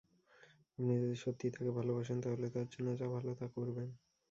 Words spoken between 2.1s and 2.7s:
তাহলে তার